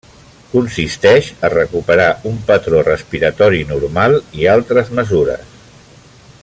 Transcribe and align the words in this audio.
Consisteix 0.53 1.27
a 1.49 1.51
recuperar 1.55 2.07
un 2.31 2.41
patró 2.49 2.81
respiratori 2.89 3.63
normal 3.75 4.19
i 4.43 4.51
altres 4.55 4.91
mesures. 5.01 5.59